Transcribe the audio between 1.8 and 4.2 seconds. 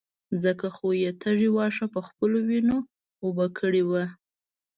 په خپلو وينو اوبه کړي وو.